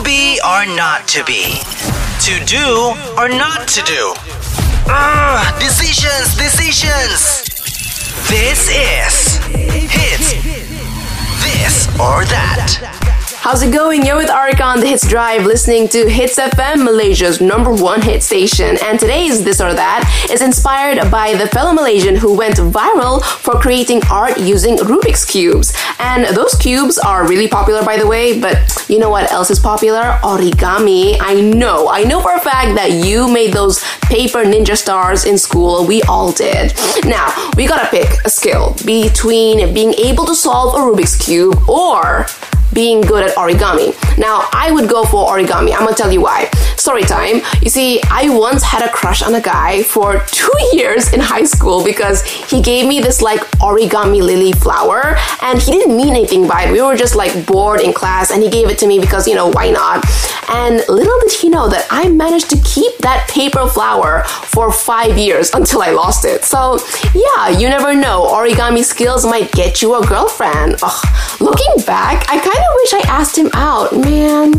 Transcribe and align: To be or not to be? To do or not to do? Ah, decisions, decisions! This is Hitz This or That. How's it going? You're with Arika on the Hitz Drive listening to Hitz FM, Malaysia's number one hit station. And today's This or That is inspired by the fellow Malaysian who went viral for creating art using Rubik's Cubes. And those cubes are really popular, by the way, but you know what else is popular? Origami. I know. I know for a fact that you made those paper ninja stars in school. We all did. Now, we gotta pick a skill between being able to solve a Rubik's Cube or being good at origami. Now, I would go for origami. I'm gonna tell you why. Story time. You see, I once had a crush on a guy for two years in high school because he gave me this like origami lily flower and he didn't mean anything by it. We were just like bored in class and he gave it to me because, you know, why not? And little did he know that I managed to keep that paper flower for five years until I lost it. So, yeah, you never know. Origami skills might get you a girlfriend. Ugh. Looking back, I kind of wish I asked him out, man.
To 0.00 0.04
be 0.04 0.40
or 0.42 0.64
not 0.64 1.06
to 1.08 1.22
be? 1.24 1.60
To 2.20 2.44
do 2.46 2.94
or 3.18 3.28
not 3.28 3.68
to 3.68 3.82
do? 3.82 4.14
Ah, 4.88 5.54
decisions, 5.60 6.34
decisions! 6.38 7.44
This 8.30 8.70
is 8.70 9.36
Hitz 9.92 10.32
This 11.44 11.86
or 12.00 12.24
That. 12.24 13.19
How's 13.42 13.62
it 13.62 13.72
going? 13.72 14.04
You're 14.04 14.18
with 14.18 14.28
Arika 14.28 14.60
on 14.60 14.80
the 14.80 14.86
Hitz 14.86 15.08
Drive 15.08 15.46
listening 15.46 15.88
to 15.88 16.10
Hitz 16.10 16.38
FM, 16.38 16.84
Malaysia's 16.84 17.40
number 17.40 17.72
one 17.72 18.02
hit 18.02 18.22
station. 18.22 18.76
And 18.84 19.00
today's 19.00 19.42
This 19.42 19.62
or 19.62 19.72
That 19.72 20.28
is 20.30 20.42
inspired 20.42 21.10
by 21.10 21.32
the 21.32 21.46
fellow 21.46 21.72
Malaysian 21.72 22.16
who 22.16 22.36
went 22.36 22.56
viral 22.56 23.22
for 23.22 23.54
creating 23.54 24.02
art 24.10 24.38
using 24.38 24.76
Rubik's 24.76 25.24
Cubes. 25.24 25.74
And 25.98 26.36
those 26.36 26.54
cubes 26.56 26.98
are 26.98 27.26
really 27.26 27.48
popular, 27.48 27.82
by 27.82 27.96
the 27.96 28.06
way, 28.06 28.38
but 28.38 28.84
you 28.90 28.98
know 28.98 29.08
what 29.08 29.32
else 29.32 29.50
is 29.50 29.58
popular? 29.58 30.18
Origami. 30.22 31.16
I 31.18 31.40
know. 31.40 31.88
I 31.88 32.04
know 32.04 32.20
for 32.20 32.34
a 32.34 32.40
fact 32.40 32.74
that 32.74 32.90
you 32.90 33.26
made 33.26 33.54
those 33.54 33.82
paper 34.02 34.44
ninja 34.44 34.76
stars 34.76 35.24
in 35.24 35.38
school. 35.38 35.86
We 35.86 36.02
all 36.02 36.30
did. 36.30 36.74
Now, 37.06 37.32
we 37.56 37.66
gotta 37.66 37.88
pick 37.88 38.22
a 38.26 38.28
skill 38.28 38.76
between 38.84 39.72
being 39.72 39.94
able 39.94 40.26
to 40.26 40.34
solve 40.34 40.74
a 40.74 40.78
Rubik's 40.78 41.16
Cube 41.16 41.56
or 41.66 42.26
being 42.72 43.00
good 43.00 43.24
at 43.24 43.36
origami. 43.36 43.94
Now, 44.18 44.48
I 44.52 44.70
would 44.70 44.88
go 44.88 45.04
for 45.04 45.28
origami. 45.28 45.72
I'm 45.72 45.80
gonna 45.80 45.94
tell 45.94 46.12
you 46.12 46.20
why. 46.20 46.50
Story 46.76 47.02
time. 47.02 47.42
You 47.62 47.70
see, 47.70 48.00
I 48.10 48.28
once 48.28 48.62
had 48.62 48.82
a 48.82 48.90
crush 48.90 49.22
on 49.22 49.34
a 49.34 49.40
guy 49.40 49.82
for 49.82 50.20
two 50.26 50.52
years 50.72 51.12
in 51.12 51.20
high 51.20 51.44
school 51.44 51.84
because 51.84 52.22
he 52.22 52.62
gave 52.62 52.86
me 52.86 53.00
this 53.00 53.20
like 53.22 53.40
origami 53.60 54.22
lily 54.22 54.52
flower 54.52 55.16
and 55.42 55.60
he 55.60 55.72
didn't 55.72 55.96
mean 55.96 56.10
anything 56.10 56.46
by 56.48 56.64
it. 56.64 56.72
We 56.72 56.82
were 56.82 56.96
just 56.96 57.16
like 57.16 57.46
bored 57.46 57.80
in 57.80 57.92
class 57.92 58.30
and 58.30 58.42
he 58.42 58.50
gave 58.50 58.68
it 58.68 58.78
to 58.78 58.86
me 58.86 58.98
because, 58.98 59.26
you 59.26 59.34
know, 59.34 59.48
why 59.48 59.70
not? 59.70 60.04
And 60.50 60.82
little 60.88 61.18
did 61.20 61.32
he 61.32 61.48
know 61.48 61.68
that 61.68 61.86
I 61.90 62.08
managed 62.08 62.50
to 62.50 62.56
keep 62.62 62.96
that 62.98 63.28
paper 63.28 63.68
flower 63.68 64.24
for 64.24 64.72
five 64.72 65.16
years 65.16 65.50
until 65.54 65.82
I 65.82 65.90
lost 65.90 66.24
it. 66.24 66.44
So, 66.44 66.78
yeah, 67.14 67.48
you 67.48 67.68
never 67.68 67.94
know. 67.94 68.26
Origami 68.26 68.84
skills 68.84 69.24
might 69.24 69.52
get 69.52 69.82
you 69.82 69.94
a 69.94 70.06
girlfriend. 70.06 70.76
Ugh. 70.82 71.06
Looking 71.40 71.84
back, 71.86 72.26
I 72.28 72.38
kind 72.38 72.58
of 72.58 72.74
wish 72.76 72.92
I 72.92 73.00
asked 73.08 73.38
him 73.38 73.48
out, 73.54 73.92
man. 73.96 74.52